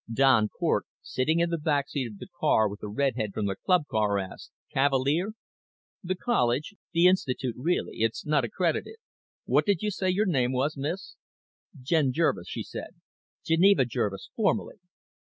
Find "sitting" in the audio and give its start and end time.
1.03-1.39